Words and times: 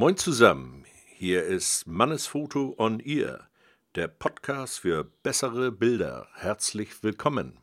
Moin 0.00 0.16
zusammen, 0.16 0.86
hier 1.08 1.44
ist 1.44 1.86
Mannesfoto 1.86 2.74
on 2.78 3.00
Ear, 3.00 3.50
der 3.96 4.08
Podcast 4.08 4.78
für 4.78 5.04
bessere 5.04 5.70
Bilder. 5.70 6.26
Herzlich 6.36 7.02
willkommen. 7.02 7.58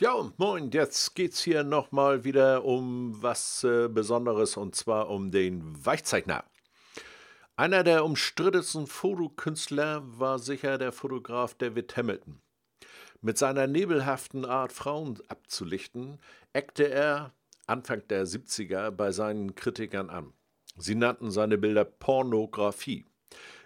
Ja, 0.00 0.28
moin, 0.38 0.72
jetzt 0.72 1.14
geht's 1.14 1.40
hier 1.40 1.62
nochmal 1.62 2.24
wieder 2.24 2.64
um 2.64 3.22
was 3.22 3.62
äh, 3.62 3.86
Besonderes 3.86 4.56
und 4.56 4.74
zwar 4.74 5.08
um 5.08 5.30
den 5.30 5.62
Weichzeichner. 5.86 6.42
Einer 7.54 7.84
der 7.84 8.04
umstrittensten 8.04 8.88
Fotokünstler 8.88 10.02
war 10.18 10.40
sicher 10.40 10.78
der 10.78 10.90
Fotograf 10.90 11.54
David 11.54 11.96
Hamilton. 11.96 12.40
Mit 13.20 13.38
seiner 13.38 13.68
nebelhaften 13.68 14.44
Art, 14.44 14.72
Frauen 14.72 15.22
abzulichten, 15.28 16.18
eckte 16.52 16.88
er 16.88 17.32
Anfang 17.68 18.02
der 18.08 18.26
70er 18.26 18.90
bei 18.90 19.12
seinen 19.12 19.54
Kritikern 19.54 20.10
an. 20.10 20.32
Sie 20.76 20.96
nannten 20.96 21.30
seine 21.30 21.56
Bilder 21.56 21.84
Pornografie. 21.84 23.06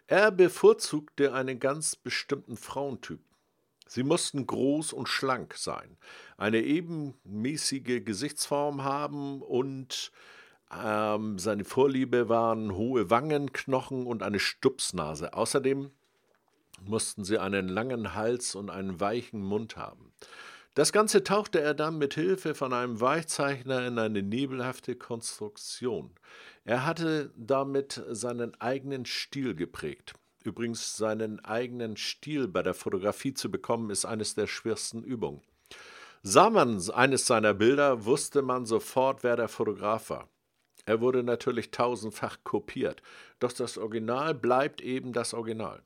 Er 0.06 0.30
bevorzugte 0.30 1.32
einen 1.32 1.58
ganz 1.58 1.96
bestimmten 1.96 2.58
Frauentyp. 2.58 3.20
Sie 3.88 4.02
mussten 4.02 4.46
groß 4.46 4.92
und 4.92 5.08
schlank 5.08 5.54
sein, 5.54 5.96
eine 6.36 6.60
ebenmäßige 6.60 8.04
Gesichtsform 8.04 8.84
haben 8.84 9.42
und 9.42 10.12
ähm, 10.70 11.38
seine 11.38 11.64
Vorliebe 11.64 12.28
waren 12.28 12.74
hohe 12.74 13.08
Wangenknochen 13.08 14.06
und 14.06 14.22
eine 14.22 14.38
Stupsnase. 14.38 15.32
Außerdem 15.32 15.90
mussten 16.82 17.24
sie 17.24 17.38
einen 17.38 17.68
langen 17.68 18.14
Hals 18.14 18.54
und 18.54 18.70
einen 18.70 19.00
weichen 19.00 19.42
Mund 19.42 19.76
haben. 19.76 20.12
Das 20.74 20.92
Ganze 20.92 21.24
tauchte 21.24 21.60
er 21.60 21.74
dann 21.74 21.98
mit 21.98 22.14
Hilfe 22.14 22.54
von 22.54 22.72
einem 22.72 23.00
Weichzeichner 23.00 23.86
in 23.86 23.98
eine 23.98 24.22
nebelhafte 24.22 24.94
Konstruktion. 24.94 26.14
Er 26.64 26.84
hatte 26.84 27.32
damit 27.36 28.00
seinen 28.10 28.54
eigenen 28.60 29.06
Stil 29.06 29.54
geprägt. 29.54 30.12
Übrigens, 30.44 30.96
seinen 30.96 31.44
eigenen 31.44 31.96
Stil 31.96 32.48
bei 32.48 32.62
der 32.62 32.74
Fotografie 32.74 33.34
zu 33.34 33.50
bekommen, 33.50 33.90
ist 33.90 34.04
eines 34.04 34.34
der 34.34 34.46
schwersten 34.46 35.02
Übungen. 35.02 35.42
Sah 36.22 36.50
man 36.50 36.82
eines 36.90 37.26
seiner 37.26 37.54
Bilder, 37.54 38.04
wusste 38.04 38.42
man 38.42 38.66
sofort, 38.66 39.22
wer 39.22 39.36
der 39.36 39.48
Fotograf 39.48 40.10
war. 40.10 40.28
Er 40.84 41.00
wurde 41.00 41.22
natürlich 41.22 41.70
tausendfach 41.70 42.38
kopiert, 42.44 43.02
doch 43.40 43.52
das 43.52 43.76
Original 43.76 44.34
bleibt 44.34 44.80
eben 44.80 45.12
das 45.12 45.34
Original. 45.34 45.82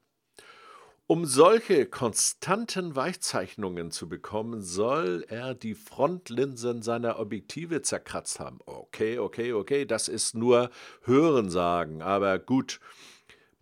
Um 1.09 1.27
solche 1.27 1.85
konstanten 1.87 2.95
Weichzeichnungen 2.95 3.91
zu 3.91 4.09
bekommen, 4.09 4.63
soll 4.63 5.25
er 5.29 5.55
die 5.55 5.75
Frontlinsen 5.75 6.81
seiner 6.81 7.19
Objektive 7.19 7.83
zerkratzt 7.83 8.39
haben. 8.41 8.61
Okay, 8.65 9.19
okay, 9.19 9.53
okay, 9.53 9.85
das 9.85 10.09
ist 10.09 10.35
nur 10.35 10.71
Hörensagen, 11.03 12.01
aber 12.01 12.39
gut. 12.39 12.81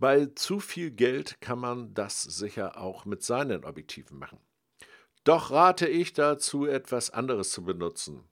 Bei 0.00 0.24
zu 0.34 0.60
viel 0.60 0.90
Geld 0.90 1.42
kann 1.42 1.58
man 1.58 1.92
das 1.92 2.22
sicher 2.22 2.80
auch 2.80 3.04
mit 3.04 3.22
seinen 3.22 3.66
Objektiven 3.66 4.18
machen. 4.18 4.38
Doch 5.24 5.50
rate 5.50 5.86
ich 5.86 6.14
dazu, 6.14 6.64
etwas 6.64 7.10
anderes 7.10 7.50
zu 7.50 7.62
benutzen. 7.62 8.24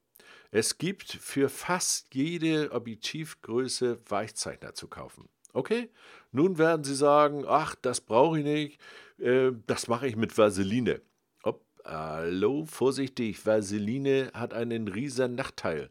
Es 0.50 0.78
gibt 0.78 1.12
für 1.12 1.50
fast 1.50 2.14
jede 2.14 2.72
Objektivgröße 2.72 4.00
Weichzeichner 4.08 4.72
zu 4.72 4.88
kaufen. 4.88 5.28
Okay, 5.52 5.90
nun 6.32 6.56
werden 6.56 6.84
Sie 6.84 6.94
sagen, 6.94 7.44
ach, 7.46 7.74
das 7.74 8.00
brauche 8.00 8.38
ich 8.38 8.44
nicht, 8.46 8.80
äh, 9.18 9.52
das 9.66 9.88
mache 9.88 10.06
ich 10.06 10.16
mit 10.16 10.38
Vaseline. 10.38 11.02
Ob, 11.42 11.66
hallo, 11.84 12.64
vorsichtig, 12.64 13.44
Vaseline 13.44 14.30
hat 14.32 14.54
einen 14.54 14.88
riesen 14.88 15.34
Nachteil. 15.34 15.90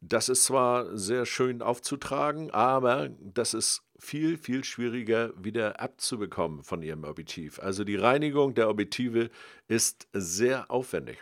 Das 0.00 0.28
ist 0.28 0.42
zwar 0.42 0.96
sehr 0.98 1.26
schön 1.26 1.62
aufzutragen, 1.62 2.50
aber 2.50 3.10
das 3.20 3.54
ist 3.54 3.84
viel, 4.02 4.36
viel 4.36 4.64
schwieriger 4.64 5.32
wieder 5.36 5.80
abzubekommen 5.80 6.64
von 6.64 6.82
Ihrem 6.82 7.04
Objektiv. 7.04 7.60
Also 7.60 7.84
die 7.84 7.94
Reinigung 7.94 8.52
der 8.54 8.68
Objektive 8.68 9.30
ist 9.68 10.08
sehr 10.12 10.70
aufwendig. 10.70 11.18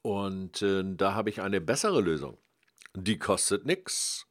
Und 0.00 0.62
äh, 0.62 0.82
da 0.84 1.14
habe 1.14 1.28
ich 1.28 1.42
eine 1.42 1.60
bessere 1.60 2.00
Lösung. 2.00 2.38
Die 2.94 3.18
kostet 3.18 3.66
nichts. 3.66 4.26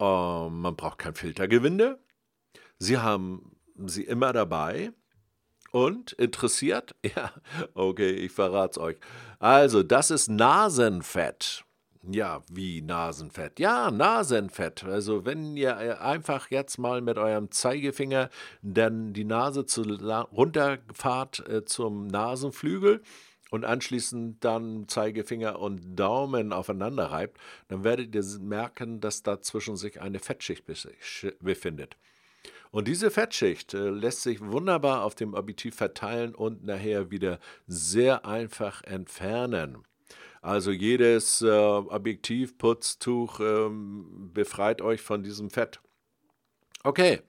Äh, 0.00 0.04
man 0.04 0.74
braucht 0.74 0.98
kein 0.98 1.14
Filtergewinde. 1.14 1.98
Sie 2.78 2.96
haben 2.96 3.56
sie 3.76 4.04
immer 4.04 4.32
dabei. 4.32 4.92
Und 5.70 6.12
interessiert? 6.12 6.94
Ja, 7.14 7.32
okay, 7.74 8.10
ich 8.10 8.32
verrate 8.32 8.70
es 8.70 8.78
euch. 8.78 8.96
Also, 9.38 9.82
das 9.82 10.10
ist 10.10 10.28
Nasenfett. 10.28 11.63
Ja, 12.10 12.42
wie 12.50 12.82
Nasenfett? 12.82 13.58
Ja, 13.58 13.90
Nasenfett. 13.90 14.84
Also 14.84 15.24
wenn 15.24 15.56
ihr 15.56 15.70
äh, 15.70 15.92
einfach 15.92 16.50
jetzt 16.50 16.78
mal 16.78 17.00
mit 17.00 17.16
eurem 17.16 17.50
Zeigefinger 17.50 18.28
dann 18.62 19.14
die 19.14 19.24
Nase 19.24 19.64
zu 19.64 19.82
runterfahrt 19.82 21.48
äh, 21.48 21.64
zum 21.64 22.06
Nasenflügel 22.08 23.02
und 23.50 23.64
anschließend 23.64 24.44
dann 24.44 24.86
Zeigefinger 24.86 25.58
und 25.58 25.96
Daumen 25.96 26.52
aufeinander 26.52 27.06
reibt, 27.06 27.38
dann 27.68 27.84
werdet 27.84 28.14
ihr 28.14 28.24
merken, 28.40 29.00
dass 29.00 29.22
dazwischen 29.22 29.76
sich 29.76 30.00
eine 30.02 30.18
Fettschicht 30.18 30.66
befindet. 31.40 31.96
Und 32.70 32.88
diese 32.88 33.10
Fettschicht 33.10 33.72
äh, 33.72 33.88
lässt 33.88 34.22
sich 34.22 34.40
wunderbar 34.42 35.04
auf 35.04 35.14
dem 35.14 35.32
Objektiv 35.32 35.76
verteilen 35.76 36.34
und 36.34 36.64
nachher 36.64 37.10
wieder 37.10 37.38
sehr 37.66 38.26
einfach 38.26 38.82
entfernen. 38.82 39.84
Also 40.44 40.72
jedes 40.72 41.40
äh, 41.40 41.48
Objektivputztuch 41.48 43.40
ähm, 43.40 44.30
befreit 44.34 44.82
euch 44.82 45.00
von 45.00 45.22
diesem 45.22 45.48
Fett. 45.48 45.80
Okay, 46.82 47.22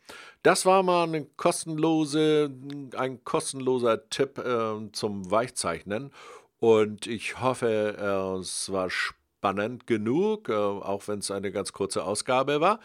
das 0.44 0.66
war 0.66 0.84
mal 0.84 1.06
eine 1.06 1.24
kostenlose, 1.24 2.54
ein 2.98 3.24
kostenloser 3.24 4.10
Tipp 4.10 4.38
äh, 4.38 4.92
zum 4.92 5.32
Weichzeichnen. 5.32 6.12
Und 6.60 7.08
ich 7.08 7.40
hoffe, 7.40 7.96
äh, 7.98 8.40
es 8.42 8.70
war 8.74 8.90
spannend 8.90 9.88
genug, 9.88 10.50
äh, 10.50 10.54
auch 10.54 11.08
wenn 11.08 11.20
es 11.20 11.32
eine 11.32 11.54
ganz 11.54 11.72
kurze 11.72 12.04
Ausgabe 12.04 12.60
war. 12.60 12.82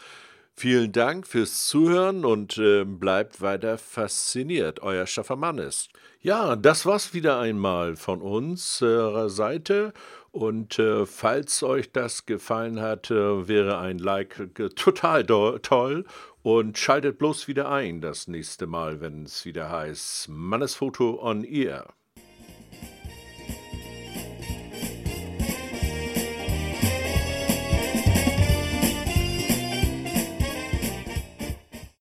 Vielen 0.57 0.93
Dank 0.93 1.27
fürs 1.27 1.67
Zuhören 1.69 2.25
und 2.25 2.59
äh, 2.59 2.85
bleibt 2.85 3.41
weiter 3.41 3.79
fasziniert. 3.79 4.81
Euer 4.83 5.07
Schaffermann 5.07 5.59
ist. 5.59 5.91
Ja, 6.21 6.55
das 6.55 6.85
war's 6.85 7.15
wieder 7.15 7.39
einmal 7.39 7.97
von 7.97 8.21
unserer 8.21 9.31
Seite. 9.31 9.95
Und 10.33 10.79
äh, 10.79 11.07
falls 11.07 11.63
euch 11.63 11.93
das 11.93 12.27
gefallen 12.27 12.81
hat, 12.81 13.11
äh, 13.11 13.49
wäre 13.49 13.79
ein 13.79 13.99
Like 13.99 14.51
total 14.77 15.25
toll. 15.25 16.05
Und 16.43 16.79
schaltet 16.79 17.19
bloß 17.19 17.49
wieder 17.49 17.71
ein 17.71 18.01
das 18.01 18.29
nächste 18.29 18.67
Mal, 18.67 19.01
wenn 19.01 19.25
es 19.25 19.45
wieder 19.45 19.71
heißt 19.71 20.29
Mannesfoto 20.29 21.23
on 21.23 21.45
Ear. 21.45 21.95